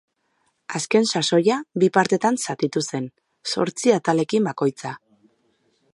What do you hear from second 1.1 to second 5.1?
sasoia bi partetan zatitu zen, zortzi atalekin bakoitza.